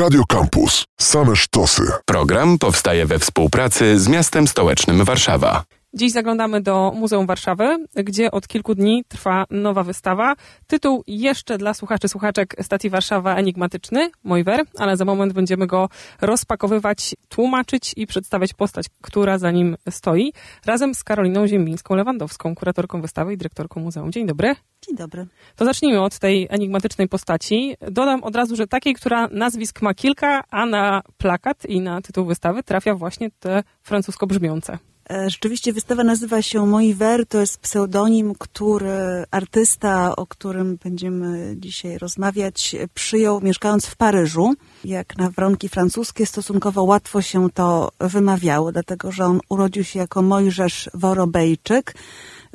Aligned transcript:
Radio 0.00 0.22
Campus. 0.28 0.84
Same 1.00 1.36
sztosy. 1.36 1.82
Program 2.04 2.58
powstaje 2.58 3.06
we 3.06 3.18
współpracy 3.18 4.00
z 4.00 4.08
miastem 4.08 4.48
stołecznym 4.48 5.04
Warszawa. 5.04 5.64
Dziś 5.94 6.12
zaglądamy 6.12 6.60
do 6.60 6.92
Muzeum 6.94 7.26
Warszawy, 7.26 7.86
gdzie 7.94 8.30
od 8.30 8.48
kilku 8.48 8.74
dni 8.74 9.04
trwa 9.08 9.44
nowa 9.50 9.82
wystawa. 9.82 10.34
Tytuł 10.66 11.04
jeszcze 11.06 11.58
dla 11.58 11.74
słuchaczy, 11.74 12.08
słuchaczek 12.08 12.56
stacji 12.62 12.90
Warszawa 12.90 13.36
enigmatyczny, 13.36 14.10
Mojwer, 14.24 14.64
ale 14.78 14.96
za 14.96 15.04
moment 15.04 15.32
będziemy 15.32 15.66
go 15.66 15.88
rozpakowywać, 16.20 17.14
tłumaczyć 17.28 17.92
i 17.96 18.06
przedstawiać 18.06 18.54
postać, 18.54 18.86
która 19.00 19.38
za 19.38 19.50
nim 19.50 19.76
stoi, 19.90 20.32
razem 20.66 20.94
z 20.94 21.04
Karoliną 21.04 21.46
Ziemińską-Lewandowską, 21.46 22.54
kuratorką 22.54 23.00
wystawy 23.00 23.32
i 23.32 23.36
dyrektorką 23.36 23.80
muzeum. 23.80 24.12
Dzień 24.12 24.26
dobry. 24.26 24.56
Dzień 24.86 24.96
dobry. 24.96 25.26
To 25.56 25.64
zacznijmy 25.64 26.00
od 26.02 26.18
tej 26.18 26.46
enigmatycznej 26.50 27.08
postaci. 27.08 27.76
Dodam 27.90 28.24
od 28.24 28.36
razu, 28.36 28.56
że 28.56 28.66
takiej, 28.66 28.94
która 28.94 29.28
nazwisk 29.32 29.82
ma 29.82 29.94
kilka, 29.94 30.44
a 30.50 30.66
na 30.66 31.02
plakat 31.18 31.66
i 31.66 31.80
na 31.80 32.00
tytuł 32.02 32.24
wystawy 32.24 32.62
trafia 32.62 32.94
właśnie 32.94 33.30
te 33.40 33.62
francusko 33.82 34.26
brzmiące. 34.26 34.78
E, 35.10 35.30
rzeczywiście 35.30 35.72
wystawa 35.72 36.04
nazywa 36.04 36.42
się 36.42 36.66
Moi 36.66 36.94
Ver, 36.94 37.26
to 37.26 37.40
jest 37.40 37.60
pseudonim, 37.60 38.34
który 38.38 39.24
artysta, 39.30 40.16
o 40.16 40.26
którym 40.26 40.78
będziemy 40.84 41.56
dzisiaj 41.56 41.98
rozmawiać, 41.98 42.76
przyjął 42.94 43.40
mieszkając 43.40 43.86
w 43.86 43.96
Paryżu. 43.96 44.54
Jak 44.84 45.16
na 45.16 45.30
warunki 45.30 45.68
francuskie 45.68 46.26
stosunkowo 46.26 46.82
łatwo 46.82 47.22
się 47.22 47.50
to 47.50 47.90
wymawiało, 48.00 48.72
dlatego 48.72 49.12
że 49.12 49.24
on 49.24 49.40
urodził 49.48 49.84
się 49.84 49.98
jako 49.98 50.22
Mojżesz 50.22 50.90
Worobejczyk, 50.94 51.94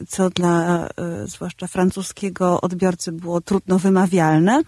co 0.08 0.30
dla 0.30 0.88
e, 0.88 0.90
zwłaszcza 1.28 1.68
francuskiego 1.68 2.62
odbiorcy 2.62 3.12
było 3.12 3.42
trudno 3.42 3.80
wymawialne, 3.80 4.62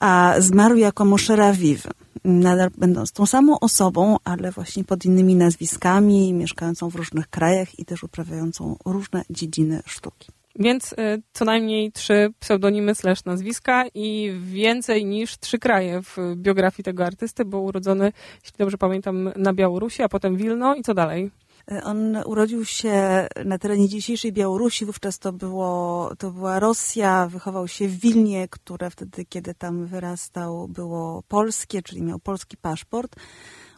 a 0.00 0.34
zmarł 0.38 0.76
jako 0.76 1.04
Moshe 1.04 1.36
Raviv 1.36 1.86
nadal 2.24 2.70
będąc 2.78 3.12
tą 3.12 3.26
samą 3.26 3.60
osobą, 3.60 4.16
ale 4.24 4.50
właśnie 4.50 4.84
pod 4.84 5.04
innymi 5.04 5.34
nazwiskami, 5.34 6.32
mieszkającą 6.32 6.90
w 6.90 6.94
różnych 6.94 7.30
krajach 7.30 7.78
i 7.78 7.84
też 7.84 8.02
uprawiającą 8.02 8.76
różne 8.84 9.22
dziedziny 9.30 9.82
sztuki. 9.86 10.28
Więc 10.58 10.92
y, 10.92 11.22
co 11.32 11.44
najmniej 11.44 11.92
trzy 11.92 12.32
pseudonimy 12.40 12.94
slash 12.94 13.24
nazwiska 13.24 13.84
i 13.94 14.32
więcej 14.40 15.04
niż 15.04 15.38
trzy 15.38 15.58
kraje 15.58 16.02
w 16.02 16.16
biografii 16.36 16.84
tego 16.84 17.06
artysty. 17.06 17.44
Był 17.44 17.64
urodzony, 17.64 18.12
jeśli 18.44 18.58
dobrze 18.58 18.78
pamiętam, 18.78 19.30
na 19.36 19.52
Białorusi, 19.52 20.02
a 20.02 20.08
potem 20.08 20.36
Wilno 20.36 20.74
i 20.74 20.82
co 20.82 20.94
dalej? 20.94 21.30
E, 21.70 21.84
on 21.84 22.16
urodził 22.26 22.64
się 22.64 23.28
na 23.44 23.58
terenie 23.58 23.88
dzisiejszej 23.88 24.32
Białorusi, 24.32 24.84
wówczas 24.84 25.18
to, 25.18 25.32
było, 25.32 26.10
to 26.18 26.30
była 26.30 26.60
Rosja, 26.60 27.26
wychował 27.26 27.68
się 27.68 27.88
w 27.88 28.00
Wilnie, 28.00 28.48
które 28.48 28.90
wtedy, 28.90 29.24
kiedy 29.24 29.54
tam 29.54 29.86
wyrastał, 29.86 30.68
było 30.68 31.22
polskie, 31.28 31.82
czyli 31.82 32.02
miał 32.02 32.18
polski 32.18 32.56
paszport. 32.56 33.16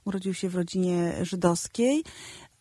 Urodził 0.04 0.34
się 0.34 0.48
w 0.48 0.54
rodzinie 0.54 1.12
żydowskiej, 1.22 2.04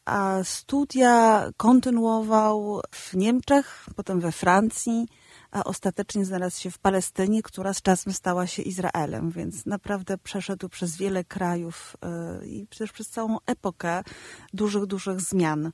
a 0.06 0.40
studia 0.44 1.50
kontynuował 1.58 2.82
w 2.92 3.14
Niemczech, 3.14 3.86
potem 3.96 4.20
we 4.20 4.32
Francji 4.32 5.08
a 5.54 5.64
ostatecznie 5.64 6.26
znalazł 6.26 6.62
się 6.62 6.72
w 6.72 6.80
Palestynie, 6.80 7.44
która 7.44 7.73
z 7.73 7.82
czasem 7.82 8.14
stała 8.14 8.48
się 8.48 8.62
Izraelem, 8.62 9.32
więc 9.32 9.66
naprawdę 9.66 10.18
przeszedł 10.18 10.70
przez 10.70 10.98
wiele 10.98 11.23
krajów 11.23 11.98
e, 12.02 12.46
i 12.46 12.68
też 12.68 12.92
przez 12.92 13.09
całą 13.09 13.38
epokę 13.46 14.04
dużych, 14.54 14.86
dużych 14.86 15.22
zmian 15.22 15.72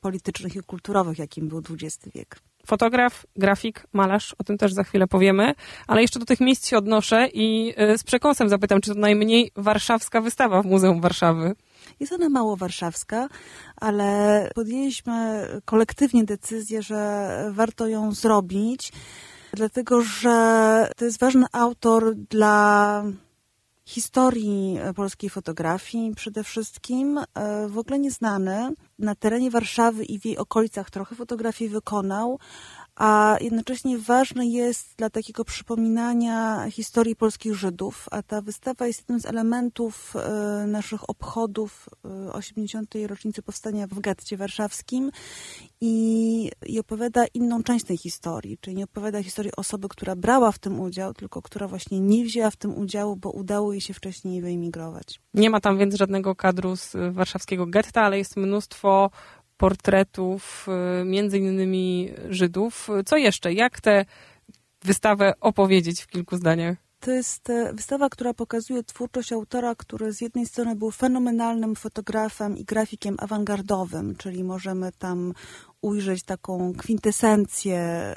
politycznych 0.00 0.56
i 0.56 0.62
kulturowych, 0.62 1.18
jakim 1.18 1.48
był 1.48 1.62
XX 1.70 2.08
wiek 2.14 2.40
fotograf, 2.66 3.26
grafik, 3.36 3.86
malarz, 3.92 4.34
o 4.38 4.44
tym 4.44 4.58
też 4.58 4.72
za 4.72 4.84
chwilę 4.84 5.06
powiemy, 5.06 5.54
ale 5.86 6.02
jeszcze 6.02 6.18
do 6.18 6.26
tych 6.26 6.40
miejsc 6.40 6.68
się 6.68 6.78
odnoszę 6.78 7.28
i 7.32 7.74
e, 7.76 7.98
z 7.98 8.04
przekąsem 8.04 8.48
zapytam, 8.48 8.80
czy 8.80 8.94
to 8.94 9.00
najmniej 9.00 9.50
warszawska 9.56 10.20
wystawa 10.20 10.62
w 10.62 10.66
Muzeum 10.66 11.00
Warszawy? 11.00 11.54
Jest 12.00 12.12
ona 12.12 12.28
mało 12.28 12.56
warszawska, 12.56 13.28
ale 13.76 14.50
podjęliśmy 14.54 15.48
kolektywnie 15.64 16.24
decyzję, 16.24 16.82
że 16.82 17.50
warto 17.52 17.88
ją 17.88 18.12
zrobić, 18.12 18.92
dlatego 19.52 20.02
że 20.02 20.88
to 20.96 21.04
jest 21.04 21.20
ważny 21.20 21.46
autor 21.52 22.14
dla 22.14 23.04
historii 23.86 24.78
polskiej 24.96 25.30
fotografii 25.30 26.14
przede 26.14 26.44
wszystkim, 26.44 27.18
e, 27.18 27.24
w 27.68 27.78
ogóle 27.78 27.98
nieznany. 27.98 28.72
Na 28.98 29.14
terenie 29.14 29.50
Warszawy 29.50 30.04
i 30.04 30.20
w 30.20 30.24
jej 30.24 30.38
okolicach 30.38 30.90
trochę 30.90 31.14
fotografii 31.14 31.70
wykonał, 31.70 32.38
a 32.96 33.36
jednocześnie 33.40 33.98
ważny 33.98 34.46
jest 34.46 34.94
dla 34.96 35.10
takiego 35.10 35.44
przypominania 35.44 36.66
historii 36.70 37.16
polskich 37.16 37.54
Żydów, 37.54 38.06
a 38.10 38.22
ta 38.22 38.42
wystawa 38.42 38.86
jest 38.86 39.00
jednym 39.00 39.20
z 39.20 39.26
elementów 39.26 40.14
e, 40.16 40.66
naszych 40.66 41.10
obchodów 41.10 41.88
80. 42.32 42.96
E, 42.96 43.06
rocznicy 43.06 43.42
powstania 43.42 43.86
w 43.86 44.00
getcie 44.00 44.36
warszawskim 44.36 45.10
i, 45.80 46.50
i 46.66 46.80
opowiada 46.80 47.24
inną 47.34 47.62
część 47.62 47.84
tej 47.84 47.96
historii, 47.96 48.58
czyli 48.60 48.76
nie 48.76 48.84
opowiada 48.84 49.22
historii 49.22 49.52
osoby, 49.56 49.88
która 49.88 50.16
brała 50.16 50.52
w 50.52 50.58
tym 50.58 50.80
udział, 50.80 51.14
tylko 51.14 51.42
która 51.42 51.68
właśnie 51.68 52.00
nie 52.00 52.24
wzięła 52.24 52.50
w 52.50 52.56
tym 52.56 52.78
udziału, 52.78 53.16
bo 53.16 53.30
udało 53.30 53.72
jej 53.72 53.80
się 53.80 53.94
wcześniej 53.94 54.42
wyemigrować. 54.42 55.20
Nie 55.34 55.50
ma 55.50 55.60
tam 55.60 55.78
więc 55.78 55.94
żadnego 55.94 56.34
kadru 56.34 56.76
z 56.76 56.96
warszawskiego 57.12 57.66
getta, 57.66 58.02
ale 58.02 58.18
jest 58.18 58.36
mnóstwo 58.36 59.10
portretów 59.56 60.66
y, 61.00 61.04
między 61.04 61.38
innymi 61.38 62.10
Żydów. 62.30 62.88
Co 63.06 63.16
jeszcze? 63.16 63.52
Jak 63.52 63.80
tę 63.80 64.04
wystawę 64.84 65.32
opowiedzieć 65.40 66.02
w 66.02 66.06
kilku 66.06 66.36
zdaniach? 66.36 66.86
To 67.00 67.10
jest 67.10 67.50
e, 67.50 67.72
wystawa, 67.72 68.08
która 68.08 68.34
pokazuje 68.34 68.82
twórczość 68.82 69.32
autora, 69.32 69.74
który 69.74 70.12
z 70.12 70.20
jednej 70.20 70.46
strony 70.46 70.76
był 70.76 70.90
fenomenalnym 70.90 71.76
fotografem 71.76 72.56
i 72.56 72.64
grafikiem 72.64 73.16
awangardowym, 73.18 74.16
czyli 74.16 74.44
możemy 74.44 74.92
tam 74.98 75.32
ujrzeć 75.86 76.22
taką 76.22 76.72
kwintesencję 76.74 77.78
e, 77.78 78.16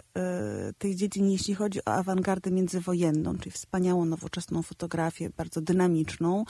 tych 0.77 0.95
dziedzin, 0.95 1.31
jeśli 1.31 1.55
chodzi 1.55 1.79
o 1.85 1.93
awangardę 1.93 2.51
międzywojenną, 2.51 3.37
czyli 3.37 3.51
wspaniałą, 3.51 4.05
nowoczesną 4.05 4.61
fotografię, 4.61 5.29
bardzo 5.37 5.61
dynamiczną 5.61 6.45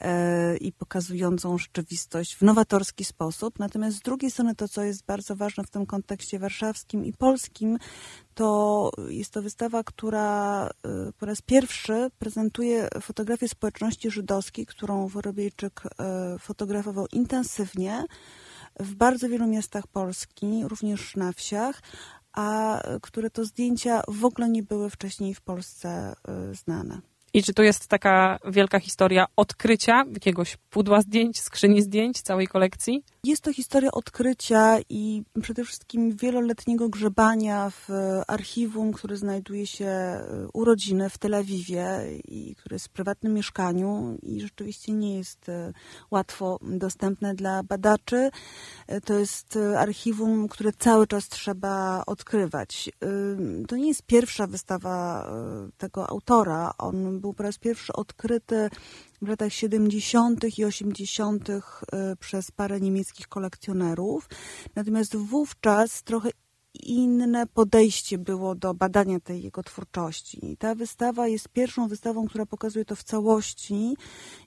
e, 0.00 0.56
i 0.56 0.72
pokazującą 0.72 1.58
rzeczywistość 1.58 2.36
w 2.36 2.42
nowatorski 2.42 3.04
sposób. 3.04 3.58
Natomiast 3.58 3.96
z 3.96 4.00
drugiej 4.00 4.30
strony 4.30 4.54
to, 4.54 4.68
co 4.68 4.82
jest 4.82 5.04
bardzo 5.04 5.36
ważne 5.36 5.64
w 5.64 5.70
tym 5.70 5.86
kontekście 5.86 6.38
warszawskim 6.38 7.04
i 7.04 7.12
polskim, 7.12 7.78
to 8.34 8.90
jest 9.08 9.32
to 9.32 9.42
wystawa, 9.42 9.82
która 9.84 10.66
e, 10.66 10.68
po 11.18 11.26
raz 11.26 11.42
pierwszy 11.42 12.10
prezentuje 12.18 12.88
fotografię 13.00 13.48
społeczności 13.48 14.10
żydowskiej, 14.10 14.66
którą 14.66 15.08
Worobiejczyk 15.08 15.82
fotografował 16.38 17.06
intensywnie, 17.12 18.04
w 18.78 18.94
bardzo 18.94 19.28
wielu 19.28 19.46
miastach 19.46 19.86
Polski, 19.86 20.62
również 20.64 21.16
na 21.16 21.32
wsiach, 21.32 21.82
a 22.32 22.80
które 23.02 23.30
to 23.30 23.44
zdjęcia 23.44 24.02
w 24.08 24.24
ogóle 24.24 24.48
nie 24.48 24.62
były 24.62 24.90
wcześniej 24.90 25.34
w 25.34 25.40
Polsce 25.40 26.14
y, 26.50 26.54
znane. 26.54 27.00
I 27.34 27.42
czy 27.42 27.54
tu 27.54 27.62
jest 27.62 27.88
taka 27.88 28.38
wielka 28.44 28.80
historia 28.80 29.26
odkrycia 29.36 30.04
jakiegoś 30.12 30.56
pudła 30.70 31.00
zdjęć, 31.00 31.40
skrzyni 31.40 31.82
zdjęć, 31.82 32.22
całej 32.22 32.46
kolekcji? 32.46 33.04
Jest 33.24 33.42
to 33.42 33.52
historia 33.52 33.90
odkrycia 33.90 34.78
i 34.88 35.22
przede 35.42 35.64
wszystkim 35.64 36.16
wieloletniego 36.16 36.88
grzebania 36.88 37.70
w 37.70 37.88
archiwum, 38.28 38.92
które 38.92 39.16
znajduje 39.16 39.66
się 39.66 40.20
u 40.52 40.64
rodziny 40.64 41.10
w 41.10 41.18
Tel 41.18 41.34
Awiwie 41.34 41.86
i 42.28 42.54
które 42.56 42.74
jest 42.74 42.86
w 42.86 42.90
prywatnym 42.90 43.34
mieszkaniu 43.34 44.18
i 44.22 44.40
rzeczywiście 44.40 44.92
nie 44.92 45.16
jest 45.16 45.48
e, 45.48 45.72
łatwo 46.10 46.58
dostępne 46.62 47.34
dla 47.34 47.62
badaczy. 47.62 48.30
E, 48.86 49.00
to 49.00 49.14
jest 49.14 49.56
e, 49.56 49.78
archiwum, 49.78 50.48
które 50.48 50.72
cały 50.72 51.06
czas 51.06 51.28
trzeba 51.28 52.02
odkrywać. 52.06 52.90
To 53.68 53.76
nie 53.76 53.88
jest 53.88 54.02
pierwsza 54.02 54.46
wystawa 54.46 55.30
tego 55.78 56.10
autora. 56.10 56.72
On 56.78 57.20
był 57.20 57.34
po 57.34 57.42
raz 57.42 57.58
pierwszy 57.58 57.92
odkryty 57.92 58.70
w 59.22 59.28
latach 59.28 59.52
70. 59.52 60.58
i 60.58 60.64
80. 60.64 61.50
E, 61.50 61.60
przez 62.20 62.50
parę 62.50 62.80
niemieckich 62.80 63.28
kolekcjonerów. 63.28 64.28
Natomiast 64.74 65.16
wówczas 65.16 66.02
trochę 66.02 66.30
inne 66.74 67.46
podejście 67.46 68.18
było 68.18 68.54
do 68.54 68.74
badania 68.74 69.20
tej 69.20 69.42
jego 69.42 69.62
twórczości. 69.62 70.56
Ta 70.58 70.74
wystawa 70.74 71.28
jest 71.28 71.48
pierwszą 71.48 71.88
wystawą, 71.88 72.26
która 72.26 72.46
pokazuje 72.46 72.84
to 72.84 72.96
w 72.96 73.02
całości 73.02 73.96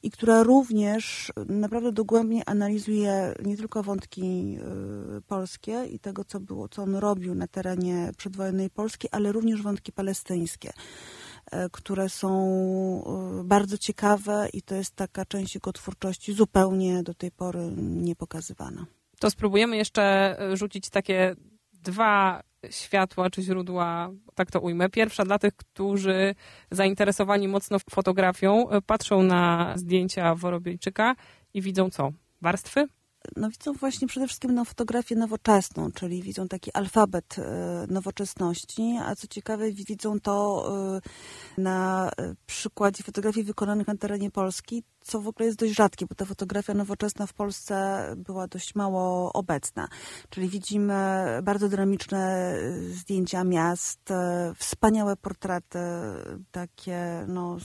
i 0.03 0.11
która 0.11 0.43
również 0.43 1.31
naprawdę 1.47 1.91
dogłębnie 1.91 2.49
analizuje 2.49 3.33
nie 3.45 3.57
tylko 3.57 3.83
wątki 3.83 4.57
e, 4.57 5.21
polskie 5.21 5.85
i 5.85 5.99
tego, 5.99 6.25
co 6.25 6.39
było, 6.39 6.69
co 6.69 6.83
on 6.83 6.95
robił 6.95 7.35
na 7.35 7.47
terenie 7.47 8.11
przedwojennej 8.17 8.69
Polski, 8.69 9.07
ale 9.11 9.31
również 9.31 9.61
wątki 9.61 9.91
palestyńskie. 9.91 10.73
E, 11.51 11.69
które 11.69 12.09
są 12.09 12.31
e, 13.39 13.43
bardzo 13.43 13.77
ciekawe 13.77 14.47
i 14.53 14.61
to 14.61 14.75
jest 14.75 14.95
taka 14.95 15.25
część 15.25 15.55
jego 15.55 15.73
twórczości 15.73 16.33
zupełnie 16.33 17.03
do 17.03 17.13
tej 17.13 17.31
pory 17.31 17.71
nie 17.77 18.15
pokazywana. 18.15 18.85
To 19.19 19.29
spróbujemy 19.29 19.77
jeszcze 19.77 20.03
e, 20.39 20.57
rzucić 20.57 20.89
takie 20.89 21.35
dwa 21.73 22.43
światła 22.69 23.29
czy 23.29 23.41
źródła, 23.41 24.11
tak 24.35 24.51
to 24.51 24.59
ujmę. 24.59 24.89
Pierwsza 24.89 25.25
dla 25.25 25.39
tych, 25.39 25.55
którzy 25.55 26.35
zainteresowani 26.71 27.47
mocno 27.47 27.77
fotografią, 27.89 28.67
patrzą 28.85 29.23
na 29.23 29.73
zdjęcia 29.75 30.35
Worobiejczyka 30.35 31.15
i 31.53 31.61
widzą 31.61 31.89
co? 31.89 32.11
Warstwy? 32.41 32.87
No 33.35 33.49
widzą 33.49 33.73
właśnie 33.73 34.07
przede 34.07 34.27
wszystkim 34.27 34.53
na 34.53 34.65
fotografię 34.65 35.15
nowoczesną, 35.15 35.91
czyli 35.91 36.21
widzą 36.21 36.47
taki 36.47 36.71
alfabet 36.73 37.35
e, 37.39 37.85
nowoczesności, 37.89 38.97
a 39.05 39.15
co 39.15 39.27
ciekawe 39.27 39.71
widzą 39.71 40.19
to 40.19 40.65
e, 41.57 41.61
na 41.61 42.09
e, 42.17 42.33
przykładzie 42.45 43.03
fotografii 43.03 43.45
wykonanych 43.45 43.87
na 43.87 43.97
terenie 43.97 44.31
Polski, 44.31 44.83
co 45.01 45.21
w 45.21 45.27
ogóle 45.27 45.45
jest 45.45 45.59
dość 45.59 45.73
rzadkie, 45.73 46.05
bo 46.05 46.15
ta 46.15 46.25
fotografia 46.25 46.73
nowoczesna 46.73 47.27
w 47.27 47.33
Polsce 47.33 48.05
była 48.17 48.47
dość 48.47 48.75
mało 48.75 49.33
obecna. 49.33 49.87
Czyli 50.29 50.49
widzimy 50.49 51.25
bardzo 51.43 51.69
dynamiczne 51.69 52.55
zdjęcia 52.89 53.43
miast, 53.43 54.09
wspaniałe 54.57 55.15
portrety, 55.15 55.79
takie 56.51 57.25
no 57.27 57.57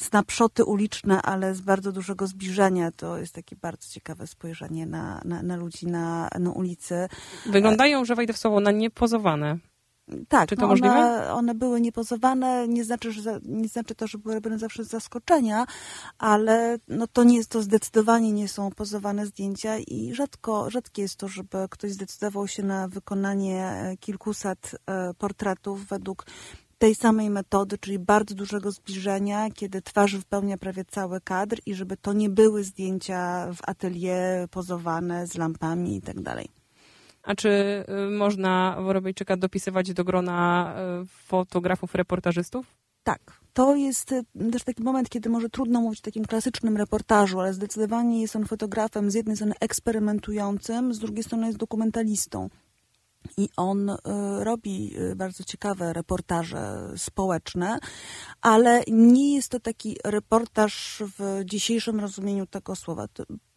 snapshoty 0.00 0.64
uliczne, 0.64 1.22
ale 1.22 1.54
z 1.54 1.60
bardzo 1.60 1.92
dużego 1.92 2.26
zbliżenia. 2.26 2.92
To 2.92 3.18
jest 3.18 3.34
takie 3.34 3.56
bardzo 3.56 3.88
ciekawe 3.90 4.26
spojrzenie 4.26 4.86
na, 4.86 5.20
na, 5.24 5.42
na 5.42 5.56
ludzi 5.56 5.86
na, 5.86 6.28
na 6.38 6.50
ulicy. 6.50 7.08
Wyglądają, 7.46 8.04
że 8.04 8.14
wejdę 8.14 8.32
w 8.32 8.38
słowo, 8.38 8.60
na 8.60 8.70
niepozowane. 8.70 9.58
Tak, 10.28 10.48
Czy 10.48 10.56
to 10.56 10.62
no 10.62 10.68
możliwe? 10.68 10.94
One, 10.94 11.32
one 11.32 11.54
były 11.54 11.80
niepozowane, 11.80 12.68
nie 12.68 12.84
znaczy, 12.84 13.12
że, 13.12 13.40
nie 13.44 13.68
znaczy 13.68 13.94
to, 13.94 14.06
że 14.06 14.18
były 14.18 14.34
robione 14.34 14.58
zawsze 14.58 14.84
z 14.84 14.88
zaskoczenia, 14.88 15.66
ale 16.18 16.78
no 16.88 17.06
to 17.06 17.24
nie 17.24 17.36
jest 17.36 17.50
to 17.50 17.62
zdecydowanie 17.62 18.32
nie 18.32 18.48
są 18.48 18.70
pozowane 18.70 19.26
zdjęcia 19.26 19.78
i 19.78 20.14
rzadko, 20.14 20.70
rzadkie 20.70 21.02
jest 21.02 21.16
to, 21.16 21.28
żeby 21.28 21.58
ktoś 21.70 21.92
zdecydował 21.92 22.48
się 22.48 22.62
na 22.62 22.88
wykonanie 22.88 23.72
kilkuset 24.00 24.76
e, 24.86 25.14
portretów 25.14 25.86
według 25.86 26.26
tej 26.78 26.94
samej 26.94 27.30
metody, 27.30 27.78
czyli 27.78 27.98
bardzo 27.98 28.34
dużego 28.34 28.70
zbliżenia, 28.70 29.50
kiedy 29.50 29.82
twarz 29.82 30.16
wypełnia 30.16 30.58
prawie 30.58 30.84
cały 30.84 31.20
kadr 31.20 31.56
i 31.66 31.74
żeby 31.74 31.96
to 31.96 32.12
nie 32.12 32.30
były 32.30 32.64
zdjęcia 32.64 33.52
w 33.52 33.68
atelier 33.68 34.48
pozowane 34.48 35.26
z 35.26 35.34
lampami 35.34 35.96
i 35.96 36.00
tak 36.00 36.20
dalej. 36.20 36.48
A 37.22 37.34
czy 37.34 37.48
y, 37.48 38.10
można 38.10 38.76
Worobejczyka 38.80 39.36
dopisywać 39.36 39.92
do 39.92 40.04
grona 40.04 40.74
y, 41.02 41.06
fotografów, 41.06 41.94
reportażystów? 41.94 42.66
Tak. 43.02 43.40
To 43.52 43.76
jest 43.76 44.12
y, 44.12 44.24
też 44.52 44.64
taki 44.64 44.82
moment, 44.82 45.08
kiedy 45.08 45.30
może 45.30 45.48
trudno 45.48 45.80
mówić 45.80 46.00
o 46.00 46.02
takim 46.02 46.24
klasycznym 46.24 46.76
reportażu, 46.76 47.40
ale 47.40 47.54
zdecydowanie 47.54 48.20
jest 48.20 48.36
on 48.36 48.46
fotografem 48.46 49.10
z 49.10 49.14
jednej 49.14 49.36
strony 49.36 49.54
eksperymentującym, 49.60 50.94
z 50.94 50.98
drugiej 50.98 51.24
strony 51.24 51.46
jest 51.46 51.58
dokumentalistą. 51.58 52.48
I 53.36 53.48
on 53.56 53.90
y, 53.90 53.96
robi 54.44 54.92
y, 54.98 55.16
bardzo 55.16 55.44
ciekawe 55.44 55.92
reportaże 55.92 56.92
społeczne, 56.96 57.78
ale 58.40 58.82
nie 58.88 59.34
jest 59.34 59.48
to 59.48 59.60
taki 59.60 59.96
reportaż 60.04 61.02
w 61.18 61.42
dzisiejszym 61.44 62.00
rozumieniu 62.00 62.46
tego 62.46 62.76
słowa. 62.76 63.06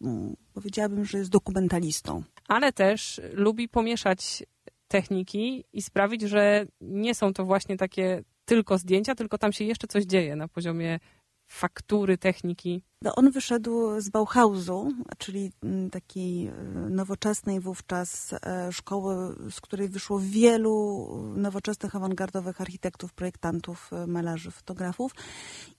Mm, 0.00 0.36
powiedziałabym, 0.54 1.04
że 1.04 1.18
jest 1.18 1.30
dokumentalistą. 1.30 2.22
Ale 2.48 2.72
też 2.72 3.20
lubi 3.32 3.68
pomieszać 3.68 4.42
techniki 4.88 5.64
i 5.72 5.82
sprawić, 5.82 6.22
że 6.22 6.66
nie 6.80 7.14
są 7.14 7.32
to 7.32 7.44
właśnie 7.44 7.76
takie 7.76 8.22
tylko 8.44 8.78
zdjęcia, 8.78 9.14
tylko 9.14 9.38
tam 9.38 9.52
się 9.52 9.64
jeszcze 9.64 9.86
coś 9.86 10.04
dzieje 10.04 10.36
na 10.36 10.48
poziomie 10.48 10.98
faktury, 11.46 12.18
techniki. 12.18 12.82
No 13.04 13.14
on 13.14 13.30
wyszedł 13.30 14.00
z 14.00 14.08
Bauhausu, 14.08 14.92
czyli 15.18 15.52
mm, 15.62 15.90
takiej 15.90 16.46
e, 16.46 16.52
nowoczesnej 16.90 17.60
wówczas 17.60 18.32
e, 18.32 18.72
szkoły, 18.72 19.34
z 19.50 19.60
której 19.60 19.88
wyszło 19.88 20.18
wielu 20.18 21.08
nowoczesnych, 21.36 21.96
awangardowych 21.96 22.60
architektów, 22.60 23.12
projektantów, 23.12 23.90
e, 23.92 24.06
malarzy, 24.06 24.50
fotografów. 24.50 25.12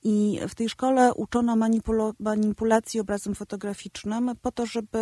I 0.04 0.40
w 0.50 0.56
tej 0.56 0.70
szkole 0.70 1.14
uczono 1.14 1.56
manipulacji 2.20 3.00
obrazem 3.00 3.36
fotograficznym 3.36 4.32
po 4.42 4.52
to, 4.52 4.66
żeby 4.66 5.00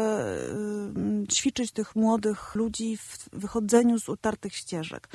ćwiczyć 1.31 1.71
tych 1.71 1.95
młodych 1.95 2.55
ludzi 2.55 2.97
w 2.97 3.29
wychodzeniu 3.33 3.99
z 3.99 4.09
utartych 4.09 4.55
ścieżek. 4.55 5.09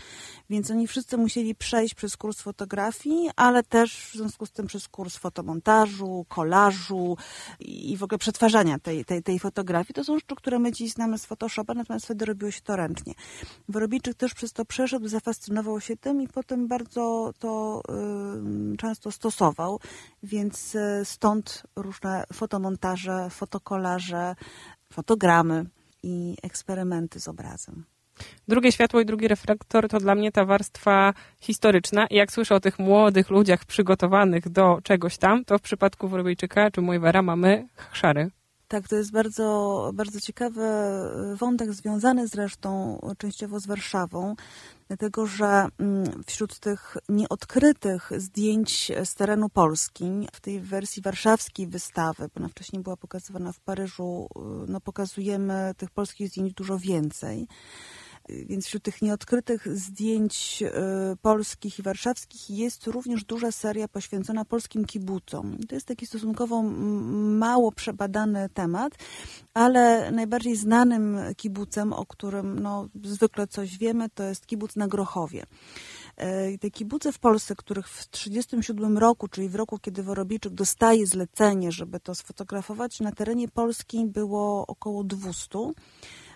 Więc 0.51 0.71
oni 0.71 0.87
wszyscy 0.87 1.17
musieli 1.17 1.55
przejść 1.55 1.95
przez 1.95 2.17
kurs 2.17 2.41
fotografii, 2.41 3.31
ale 3.37 3.63
też 3.63 4.07
w 4.07 4.13
związku 4.13 4.47
z 4.47 4.53
tym 4.53 4.67
przez 4.67 4.89
kurs 4.89 5.17
fotomontażu, 5.17 6.27
kolażu, 6.29 6.96
i 7.61 7.97
w 7.97 8.03
ogóle 8.03 8.19
przetwarzania 8.19 8.79
tej, 8.79 9.05
tej, 9.05 9.23
tej 9.23 9.39
fotografii. 9.39 9.95
To 9.95 10.05
są 10.05 10.15
rzeczy, 10.15 10.35
które 10.37 10.59
my 10.59 10.73
dziś 10.73 10.93
znamy 10.93 11.19
z 11.19 11.27
Photoshopa, 11.27 11.75
natomiast 11.75 12.05
wtedy 12.05 12.25
robiło 12.25 12.51
się 12.51 12.61
to 12.61 12.77
ręcznie. 12.77 13.15
Worobijczyk 13.69 14.15
też 14.15 14.35
przez 14.35 14.53
to 14.53 14.65
przeszedł, 14.65 15.09
zafascynował 15.09 15.81
się 15.81 15.97
tym 15.97 16.23
i 16.23 16.29
potem 16.29 16.69
bardzo 16.69 17.33
to 17.39 17.83
y, 18.75 18.77
często 18.77 19.13
stosował, 19.13 19.81
więc 20.23 20.75
y, 20.75 21.05
stąd 21.05 21.63
różne 21.77 22.25
fotomontaże, 22.33 23.31
fotokolaże, 23.31 24.35
fotogramy 24.93 25.67
i 26.03 26.37
eksperymenty 26.43 27.21
z 27.21 27.29
obrazem. 27.29 27.96
Drugie 28.49 28.73
światło 28.73 29.01
i 29.01 29.05
drugi 29.05 29.29
reflektor 29.29 29.89
to 29.89 29.99
dla 29.99 30.15
mnie 30.15 30.33
ta 30.33 30.45
warstwa 30.45 31.15
historyczna. 31.41 32.07
I 32.07 32.15
jak 32.15 32.33
słyszę 32.33 32.55
o 32.55 32.61
tych 32.61 32.79
młodych 32.79 33.31
ludziach 33.31 33.65
przygotowanych 33.65 34.49
do 34.49 34.79
czegoś 34.83 35.19
tam, 35.19 35.45
to 35.45 35.59
w 35.59 35.63
przypadku 35.63 36.09
Worobejczyka 36.09 36.71
czy 36.71 36.81
Mojwera 36.81 37.23
mamy 37.23 37.69
chrzary. 37.77 38.31
Tak, 38.69 38.89
to 38.89 38.97
jest 38.97 39.13
bardzo, 39.13 39.91
bardzo 39.95 40.21
ciekawy 40.21 40.63
wątek, 41.39 41.73
związany 41.73 42.29
zresztą 42.29 42.99
częściowo 43.19 43.61
z 43.61 43.67
Warszawą, 43.67 44.35
dlatego 44.89 45.27
że 45.27 45.67
mm, 45.79 46.23
wśród 46.27 46.59
tych 46.59 46.97
nieodkrytych 47.09 48.11
zdjęć 48.17 48.93
z 49.05 49.15
terenu 49.15 49.49
Polski, 49.49 50.05
w 50.33 50.41
tej 50.41 50.61
wersji 50.61 51.03
warszawskiej 51.03 51.67
wystawy, 51.67 52.29
bo 52.35 52.41
ona 52.41 52.49
wcześniej 52.49 52.83
była 52.83 52.97
pokazywana 52.97 53.53
w 53.53 53.61
Paryżu, 53.61 54.29
no 54.69 54.81
pokazujemy 54.81 55.73
tych 55.77 55.91
polskich 55.91 56.29
zdjęć 56.29 56.53
dużo 56.53 56.79
więcej 56.79 57.47
więc 58.29 58.67
wśród 58.67 58.83
tych 58.83 59.03
nieodkrytych 59.03 59.77
zdjęć 59.79 60.63
e, 60.63 60.73
polskich 61.23 61.79
i 61.79 61.83
warszawskich 61.83 62.51
jest 62.51 62.87
również 62.87 63.25
duża 63.25 63.53
seria 63.53 63.89
poświęcona 63.89 64.45
polskim 64.45 64.85
kibucom. 64.85 65.59
To 65.69 65.75
jest 65.75 65.87
taki 65.87 66.07
stosunkowo 66.07 66.63
mało 66.63 67.73
przebadany 67.73 68.49
temat, 68.55 68.93
ale 69.55 70.11
najbardziej 70.11 70.57
znanym 70.57 71.19
kibucem, 71.37 71.93
o 71.93 72.07
którym 72.07 72.59
no, 72.59 72.89
zwykle 73.05 73.47
coś 73.47 73.79
wiemy, 73.79 74.09
to 74.09 74.23
jest 74.23 74.47
kibuc 74.47 74.77
na 74.77 74.89
Grochowie. 74.89 75.47
E, 76.17 76.59
te 76.59 76.71
kibuce 76.71 77.13
w 77.13 77.19
Polsce, 77.19 77.57
których 77.57 77.89
w 77.89 78.07
1937 78.09 78.99
roku, 78.99 79.29
czyli 79.29 79.49
w 79.49 79.55
roku, 79.55 79.79
kiedy 79.79 80.03
Worobiczek 80.03 80.53
dostaje 80.53 81.07
zlecenie, 81.07 81.73
żeby 81.73 82.01
to 82.01 82.15
sfotografować, 82.15 83.01
na 83.01 83.13
terenie 83.13 83.49
Polski 83.49 84.07
było 84.07 84.67
około 84.67 85.05
200. 85.05 85.59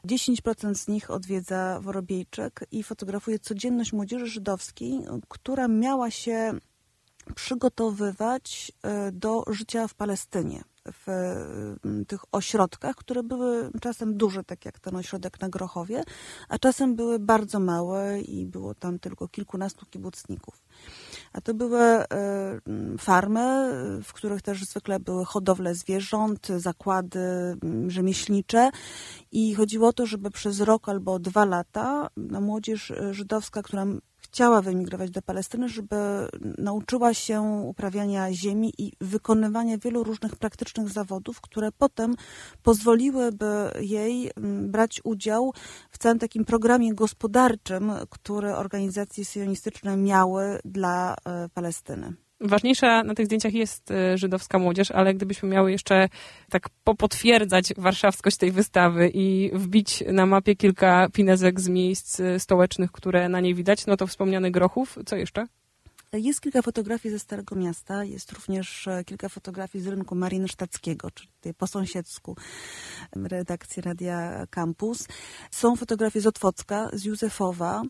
10% 0.07 0.75
z 0.75 0.89
nich 0.89 1.11
odwiedza 1.11 1.81
Worobiejczyk 1.81 2.65
i 2.73 2.83
fotografuje 2.83 3.39
codzienność 3.39 3.93
młodzieży 3.93 4.27
żydowskiej, 4.27 5.01
która 5.29 5.69
miała 5.69 6.11
się 6.11 6.53
przygotowywać 7.35 8.73
e, 8.83 9.13
do 9.13 9.45
życia 9.51 9.89
w 9.89 9.95
Palestynie 9.95 10.65
w 10.87 11.09
mm, 11.85 12.07
tych 12.07 12.21
ośrodkach, 12.33 12.97
które 12.97 13.23
były 13.23 13.71
czasem 13.81 14.17
duże, 14.17 14.45
tak 14.45 14.65
jak 14.65 14.79
ten 14.79 14.97
ośrodek 14.97 15.41
na 15.41 15.49
Grochowie, 15.49 16.03
a 16.49 16.59
czasem 16.59 16.97
były 16.97 17.19
bardzo 17.19 17.61
małe 17.61 18.21
i 18.21 18.47
było 18.47 18.75
tam 18.75 18.99
tylko 18.99 19.29
kilkunastu 19.29 19.87
kibucników. 19.87 20.63
A 21.33 21.41
to 21.41 21.55
były 21.55 21.81
e, 21.81 22.07
farmy, 22.99 23.71
w 24.03 24.13
których 24.13 24.43
też 24.43 24.65
zwykle 24.65 25.01
były 25.01 25.25
hodowle 25.25 25.75
zwierząt, 25.75 26.49
zakłady 26.57 27.21
mm, 27.21 27.91
rzemieślnicze 27.91 28.71
i 29.33 29.55
chodziło 29.55 29.89
o 29.89 29.93
to, 29.93 30.07
żeby 30.07 30.31
przez 30.31 30.61
rok 30.61 30.89
albo 30.89 31.19
dwa 31.19 31.45
lata 31.45 32.09
młodzież 32.17 32.91
e, 32.91 33.15
żydowska, 33.15 33.63
która 33.63 33.87
chciała 34.33 34.63
wyemigrować 34.63 35.11
do 35.11 35.23
Palestyny, 35.23 35.69
żeby 35.69 35.97
nauczyła 36.59 37.15
się 37.15 37.41
uprawiania 37.65 38.33
ziemi 38.33 38.73
i 38.79 38.93
wykonywania 39.01 39.79
wielu 39.79 40.05
różnych 40.05 40.37
praktycznych 40.37 40.89
zawodów, 40.89 41.41
które 41.41 41.73
potem 41.73 42.15
pozwoliłyby 42.63 43.71
jej 43.81 44.31
mm, 44.37 44.71
brać 44.71 45.01
udział 45.05 45.53
w 45.91 45.99
całym 45.99 46.19
takim 46.19 46.45
programie 46.45 46.95
gospodarczym, 46.95 47.93
który 48.11 48.55
organizacje 48.57 49.25
sionistyczne 49.25 49.97
miały 49.97 50.59
dla 50.65 51.15
e, 51.25 51.49
Palestyny. 51.49 52.30
Ważniejsza 52.41 53.03
na 53.03 53.15
tych 53.15 53.27
zdjęciach 53.27 53.55
jest 53.55 53.91
e, 53.91 54.19
żydowska 54.19 54.59
młodzież, 54.59 54.91
ale 54.91 55.15
gdybyśmy 55.15 55.49
miały 55.49 55.73
jeszcze 55.73 56.09
tak 56.51 56.69
popotwierdzać 56.85 57.75
warszawskość 57.77 58.37
tej 58.37 58.53
wystawy 58.53 59.11
i 59.15 59.51
wbić 59.55 60.05
na 60.13 60.27
mapie 60.27 60.57
kilka 60.57 61.09
pinezek 61.13 61.61
z 61.61 61.69
miejsc 61.69 62.21
e, 62.21 62.41
stołecznych, 62.41 62.93
które 62.93 63.29
na 63.29 63.41
niej 63.41 63.55
widać, 63.55 63.87
no 63.87 63.97
to 63.97 64.07
wspomniany 64.07 64.51
Grochów, 64.51 64.99
co 65.07 65.17
jeszcze? 65.17 65.47
Jest 66.13 66.41
kilka 66.41 66.63
fotografii 66.63 67.13
ze 67.13 67.19
Starego 67.19 67.57
Miasta, 67.57 68.05
jest 68.05 68.33
również 68.33 68.89
e, 68.89 69.05
kilka 69.05 69.29
fotografii 69.29 69.85
z 69.85 69.87
rynku 69.87 70.15
Mariensztackiego, 70.15 71.11
czyli 71.11 71.55
po 71.55 71.67
sąsiedzku 71.67 72.37
redakcji 73.13 73.83
Radia 73.83 74.47
Campus. 74.51 75.09
Są 75.51 75.77
fotografie 75.77 76.21
z 76.21 76.27
Otwocka, 76.27 76.91
z 76.93 77.05
Józefowa, 77.05 77.83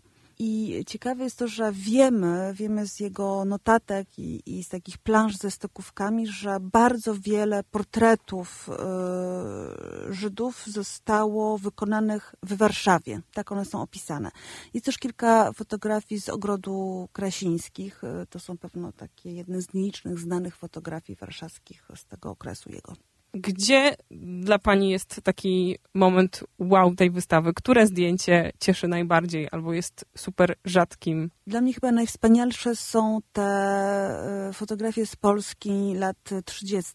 i 0.42 0.84
ciekawe 0.86 1.24
jest 1.24 1.38
to, 1.38 1.48
że 1.48 1.72
wiemy, 1.72 2.54
wiemy 2.54 2.86
z 2.86 3.00
jego 3.00 3.44
notatek 3.44 4.18
i, 4.18 4.58
i 4.58 4.64
z 4.64 4.68
takich 4.68 4.98
plansz 4.98 5.36
ze 5.36 5.50
stokówkami, 5.50 6.26
że 6.26 6.58
bardzo 6.60 7.14
wiele 7.14 7.64
portretów 7.64 8.68
y, 8.68 10.14
Żydów 10.14 10.66
zostało 10.66 11.58
wykonanych 11.58 12.34
w 12.42 12.56
Warszawie. 12.56 13.20
Tak 13.34 13.52
one 13.52 13.64
są 13.64 13.82
opisane. 13.82 14.30
Jest 14.74 14.86
też 14.86 14.98
kilka 14.98 15.52
fotografii 15.52 16.20
z 16.20 16.28
ogrodu 16.28 17.08
Krasińskich. 17.12 18.04
E, 18.04 18.26
to 18.26 18.38
są 18.38 18.58
pewno 18.58 18.92
takie 18.92 19.32
jedne 19.32 19.62
z 19.62 19.74
nielicznych 19.74 20.18
znanych 20.18 20.56
fotografii 20.56 21.16
warszawskich 21.16 21.88
z 21.96 22.04
tego 22.04 22.30
okresu 22.30 22.72
jego. 22.72 23.09
Gdzie 23.34 23.96
dla 24.44 24.58
Pani 24.58 24.90
jest 24.90 25.20
taki 25.22 25.78
moment 25.94 26.44
wow 26.58 26.94
tej 26.94 27.10
wystawy? 27.10 27.52
Które 27.54 27.86
zdjęcie 27.86 28.52
cieszy 28.60 28.88
najbardziej 28.88 29.48
albo 29.52 29.72
jest 29.72 30.04
super 30.16 30.54
rzadkim? 30.64 31.30
Dla 31.46 31.60
mnie 31.60 31.72
chyba 31.72 31.92
najwspanialsze 31.92 32.76
są 32.76 33.18
te 33.32 33.42
e, 33.42 34.50
fotografie 34.52 35.06
z 35.06 35.16
Polski 35.16 35.94
lat 35.94 36.30
30. 36.44 36.92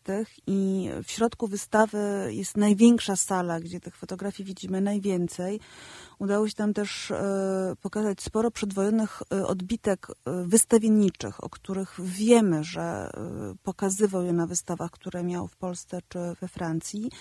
i 0.47 0.89
w 1.03 1.11
środku 1.11 1.47
wystawy 1.47 2.27
jest 2.29 2.57
największa 2.57 3.15
sala, 3.15 3.59
gdzie 3.59 3.79
tych 3.79 3.95
fotografii 3.95 4.47
widzimy 4.47 4.81
najwięcej. 4.81 5.59
Udało 6.19 6.49
się 6.49 6.55
tam 6.55 6.73
też 6.73 7.11
e, 7.11 7.73
pokazać 7.81 8.21
sporo 8.21 8.51
przedwojennych 8.51 9.21
e, 9.31 9.45
odbitek 9.47 10.07
wystawienniczych, 10.25 11.43
o 11.43 11.49
których 11.49 11.95
wiemy, 11.99 12.63
że 12.63 13.09
pokazywał 13.63 14.23
je 14.23 14.33
na 14.33 14.47
wystawach, 14.47 14.91
które 14.91 15.23
miał 15.23 15.47
w 15.47 15.55
Polsce 15.55 15.99
czy 16.09 16.24
we 16.41 16.47
Francji. 16.47 17.11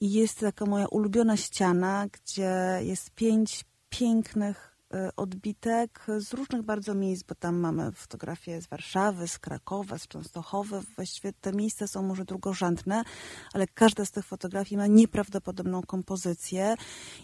I 0.00 0.12
jest 0.12 0.40
taka 0.40 0.66
moja 0.66 0.86
ulubiona 0.86 1.36
ściana, 1.36 2.06
gdzie 2.12 2.78
jest 2.82 3.10
pięć 3.10 3.64
pięknych 3.88 4.74
E, 4.94 5.10
odbitek 5.16 6.06
z 6.18 6.32
różnych 6.32 6.62
bardzo 6.62 6.94
miejsc, 6.94 7.22
bo 7.22 7.34
tam 7.34 7.56
mamy 7.56 7.92
fotografie 7.92 8.62
z 8.62 8.66
Warszawy, 8.66 9.28
z 9.28 9.38
Krakowa, 9.38 9.98
z 9.98 10.08
Częstochowy. 10.08 10.80
Właściwie 10.96 11.32
te 11.32 11.52
miejsca 11.52 11.86
są 11.86 12.02
może 12.02 12.24
drugorzędne, 12.24 13.02
ale 13.52 13.66
każda 13.66 14.04
z 14.04 14.10
tych 14.10 14.26
fotografii 14.26 14.76
ma 14.76 14.86
nieprawdopodobną 14.86 15.82
kompozycję 15.82 16.74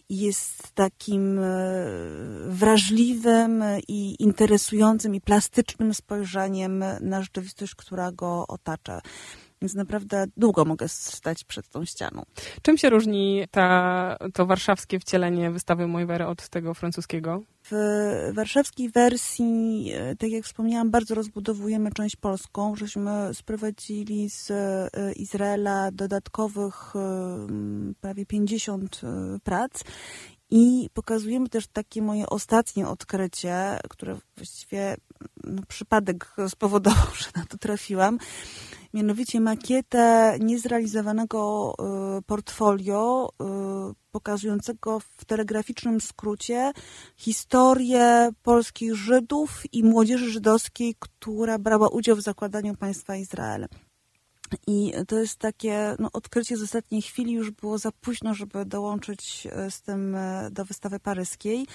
i 0.08 0.18
jest 0.18 0.72
takim 0.72 1.38
e, 1.38 1.42
wrażliwym 2.46 3.64
i 3.88 4.22
interesującym 4.22 5.14
i 5.14 5.20
plastycznym 5.20 5.94
spojrzeniem 5.94 6.84
na 7.00 7.22
rzeczywistość, 7.22 7.74
która 7.74 8.12
go 8.12 8.46
otacza. 8.46 9.00
Więc 9.62 9.74
naprawdę 9.74 10.24
długo 10.36 10.64
mogę 10.64 10.88
stać 10.88 11.44
przed 11.44 11.68
tą 11.68 11.84
ścianą. 11.84 12.22
Czym 12.62 12.78
się 12.78 12.90
różni 12.90 13.44
ta, 13.50 14.16
to 14.34 14.46
warszawskie 14.46 15.00
wcielenie 15.00 15.50
wystawy 15.50 15.86
Mojwery 15.86 16.26
od 16.26 16.48
tego 16.48 16.74
francuskiego? 16.74 17.42
W 17.70 17.72
warszawskiej 18.34 18.90
wersji, 18.90 19.92
e, 19.94 20.16
tak 20.16 20.30
jak 20.30 20.44
wspomniałam, 20.44 20.90
bardzo 20.90 21.14
rozbudowujemy 21.14 21.92
część 21.92 22.16
polską. 22.16 22.76
Żeśmy 22.76 23.10
sprowadzili 23.32 24.30
z 24.30 24.50
e, 24.50 25.12
Izraela 25.12 25.90
dodatkowych 25.92 26.96
e, 26.96 27.46
prawie 28.00 28.26
50 28.26 29.00
prac 29.44 29.84
i 30.50 30.90
pokazujemy 30.94 31.48
też 31.48 31.66
takie 31.66 32.02
moje 32.02 32.26
ostatnie 32.26 32.88
odkrycie, 32.88 33.78
które 33.90 34.16
właściwie 34.36 34.96
no, 35.44 35.62
przypadek 35.68 36.34
spowodował, 36.48 37.06
że 37.20 37.26
na 37.36 37.46
to 37.46 37.58
trafiłam 37.58 38.18
mianowicie 38.94 39.40
makietę 39.40 40.36
niezrealizowanego 40.40 41.74
y, 42.18 42.22
portfolio 42.22 43.28
y, 43.90 43.94
pokazującego 44.10 45.00
w 45.00 45.24
telegraficznym 45.24 46.00
skrócie 46.00 46.72
historię 47.16 48.30
polskich 48.42 48.94
Żydów 48.94 49.62
i 49.72 49.84
młodzieży 49.84 50.30
żydowskiej, 50.30 50.94
która 50.98 51.58
brała 51.58 51.88
udział 51.88 52.16
w 52.16 52.20
zakładaniu 52.20 52.76
państwa 52.76 53.16
Izrael. 53.16 53.66
I 54.66 54.92
to 55.08 55.18
jest 55.18 55.38
takie 55.38 55.96
no, 55.98 56.08
odkrycie 56.12 56.56
z 56.56 56.62
ostatniej 56.62 57.02
chwili, 57.02 57.32
już 57.32 57.50
było 57.50 57.78
za 57.78 57.92
późno, 57.92 58.34
żeby 58.34 58.64
dołączyć 58.64 59.46
y, 59.66 59.70
z 59.70 59.82
tym 59.82 60.16
do 60.50 60.64
wystawy 60.64 61.00
paryskiej, 61.00 61.66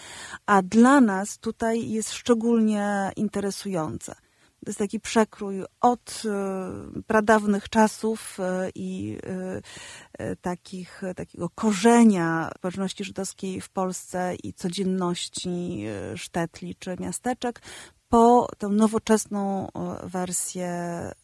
a 0.46 0.62
dla 0.62 1.01
nas 1.01 1.38
tutaj 1.38 1.89
jest 1.89 2.13
szczególnie 2.13 3.12
interesujące. 3.15 4.15
To 4.65 4.70
jest 4.70 4.79
taki 4.79 5.00
przekrój 5.00 5.63
od 5.82 6.24
e, 6.25 7.01
pradawnych 7.08 7.70
czasów 7.70 8.38
e, 8.39 8.70
i 8.75 9.17
e, 10.20 10.36
takich, 10.36 11.01
takiego 11.15 11.50
korzenia 11.50 12.51
społeczności 12.58 13.03
żydowskiej 13.03 13.62
w 13.62 13.70
Polsce 13.70 14.36
i 14.44 14.53
codzienności 14.53 15.86
sztetli 16.15 16.75
czy 16.75 16.96
miasteczek, 17.00 17.62
po 18.10 18.48
tę 18.58 18.67
nowoczesną 18.67 19.67
wersję 20.03 20.72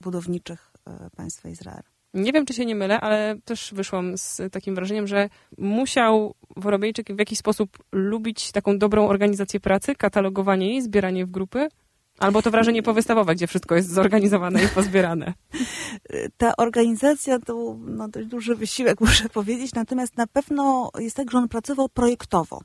budowniczych 0.01 0.70
państwa 1.15 1.49
Izrael. 1.49 1.83
Nie 2.13 2.31
wiem, 2.31 2.45
czy 2.45 2.53
się 2.53 2.65
nie 2.65 2.75
mylę, 2.75 3.01
ale 3.01 3.35
też 3.45 3.73
wyszłam 3.73 4.17
z 4.17 4.41
takim 4.51 4.75
wrażeniem, 4.75 5.07
że 5.07 5.29
musiał 5.57 6.35
Worobejczyk 6.55 7.15
w 7.15 7.19
jakiś 7.19 7.39
sposób 7.39 7.77
lubić 7.91 8.51
taką 8.51 8.77
dobrą 8.77 9.07
organizację 9.07 9.59
pracy, 9.59 9.95
katalogowanie 9.95 10.69
jej, 10.69 10.81
zbieranie 10.81 11.25
w 11.25 11.31
grupy. 11.31 11.67
Albo 12.17 12.41
to 12.41 12.51
wrażenie 12.51 12.83
powystawowe, 12.83 13.35
gdzie 13.35 13.47
wszystko 13.47 13.75
jest 13.75 13.89
zorganizowane 13.89 14.63
i 14.63 14.67
pozbierane. 14.67 15.33
Ta 16.37 16.55
organizacja 16.57 17.39
to 17.39 17.77
no, 17.79 18.07
dość 18.07 18.27
duży 18.27 18.55
wysiłek, 18.55 19.01
muszę 19.01 19.29
powiedzieć, 19.29 19.73
natomiast 19.73 20.17
na 20.17 20.27
pewno 20.27 20.91
jest 20.99 21.15
tak, 21.15 21.31
że 21.31 21.37
on 21.37 21.49
pracował 21.49 21.89
projektowo. 21.89 22.61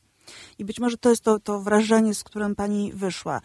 I 0.59 0.65
być 0.65 0.81
może 0.81 0.97
to 0.97 1.11
jest 1.11 1.23
to, 1.23 1.41
to 1.41 1.61
wrażenie, 1.61 2.15
z 2.15 2.25
którym 2.25 2.55
pani 2.55 2.93
wyszła. 2.93 3.41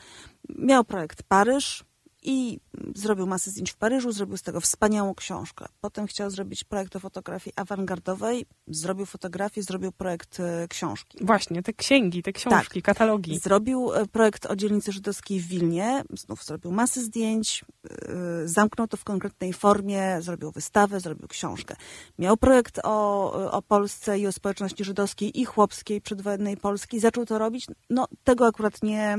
Miał 0.50 0.84
projekt 0.84 1.24
Paryż, 1.24 1.84
i 2.22 2.60
zrobił 2.96 3.28
masę 3.28 3.52
zdjęć 3.52 3.72
w 3.72 3.76
Paryżu, 3.76 4.12
zrobił 4.12 4.38
z 4.38 4.42
tego 4.42 4.62
wspaniałą 4.62 5.16
książkę. 5.16 5.66
Potem 5.82 6.08
chciał 6.08 6.30
zrobić 6.30 6.64
projekt 6.64 6.96
o 6.96 7.00
fotografii 7.00 7.54
awangardowej, 7.56 8.46
zrobił 8.68 9.06
fotografię, 9.06 9.64
zrobił 9.64 9.92
projekt 9.92 10.40
e, 10.40 10.68
książki. 10.68 11.18
Właśnie, 11.22 11.64
te 11.64 11.74
księgi, 11.74 12.24
te 12.24 12.34
książki, 12.34 12.82
tak. 12.82 12.96
katalogi. 12.96 13.40
Zrobił 13.40 13.94
e, 13.94 14.06
projekt 14.06 14.46
o 14.46 14.56
dzielnicy 14.56 14.92
żydowskiej 14.92 15.40
w 15.40 15.48
Wilnie, 15.48 16.04
znów 16.14 16.44
zrobił 16.44 16.72
masę 16.72 17.02
zdjęć, 17.02 17.66
e, 17.90 18.48
zamknął 18.48 18.88
to 18.88 18.98
w 18.98 19.04
konkretnej 19.04 19.54
formie, 19.54 20.22
zrobił 20.22 20.52
wystawę, 20.52 21.00
zrobił 21.00 21.28
książkę. 21.28 21.76
Miał 22.20 22.38
projekt 22.38 22.80
o, 22.84 23.32
o 23.52 23.62
Polsce 23.62 24.20
i 24.20 24.28
o 24.28 24.32
społeczności 24.32 24.84
żydowskiej 24.84 25.40
i 25.40 25.46
chłopskiej 25.46 26.02
przedwojennej 26.02 26.58
Polski, 26.58 27.00
zaczął 27.00 27.26
to 27.26 27.38
robić. 27.38 27.66
No, 27.90 28.08
tego 28.24 28.48
akurat 28.48 28.84
nie 28.84 29.18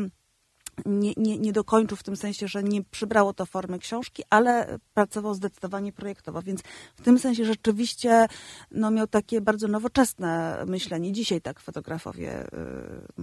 nie, 0.86 1.12
nie, 1.16 1.38
nie 1.38 1.52
dokończył 1.52 1.96
w 1.96 2.02
tym 2.02 2.16
sensie, 2.16 2.48
że 2.48 2.62
nie 2.62 2.82
przybrało 2.82 3.32
to 3.32 3.46
formy 3.46 3.78
książki, 3.78 4.22
ale 4.30 4.78
pracował 4.94 5.34
zdecydowanie 5.34 5.92
projektowo, 5.92 6.42
więc 6.42 6.62
w 6.96 7.02
tym 7.02 7.18
sensie 7.18 7.44
rzeczywiście 7.44 8.26
no, 8.70 8.90
miał 8.90 9.06
takie 9.06 9.40
bardzo 9.40 9.68
nowoczesne 9.68 10.62
myślenie. 10.66 11.12
Dzisiaj 11.12 11.40
tak 11.40 11.60
fotografowie, 11.60 12.46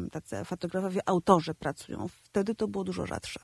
y, 0.05 0.09
tacy 0.09 0.45
fotografowie 0.45 1.01
autorzy 1.05 1.53
pracują. 1.53 2.07
Wtedy 2.23 2.55
to 2.55 2.67
było 2.67 2.83
dużo 2.83 3.05
rzadsze. 3.05 3.39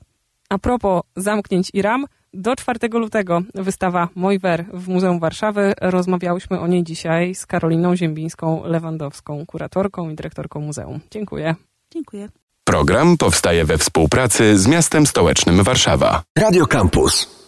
A 0.48 0.58
propos 0.58 1.02
zamknięć 1.16 1.70
i 1.74 1.82
ram, 1.82 2.06
do 2.34 2.56
4 2.56 2.78
lutego 2.92 3.42
wystawa 3.54 4.08
Mojwer 4.14 4.64
w 4.72 4.88
Muzeum 4.88 5.20
Warszawy. 5.20 5.74
Rozmawiałyśmy 5.80 6.60
o 6.60 6.66
niej 6.66 6.84
dzisiaj 6.84 7.34
z 7.34 7.46
Karoliną 7.46 7.94
Ziembińską-Lewandowską, 7.94 9.46
kuratorką 9.46 10.10
i 10.10 10.14
dyrektorką 10.14 10.60
muzeum. 10.60 11.00
Dziękuję. 11.10 11.54
Dziękuję. 11.90 12.28
Program 12.68 13.16
powstaje 13.16 13.64
we 13.64 13.78
współpracy 13.78 14.58
z 14.58 14.66
miastem 14.66 15.06
stołecznym 15.06 15.62
Warszawa. 15.62 16.22
Radio 16.38 16.66
Campus. 16.66 17.45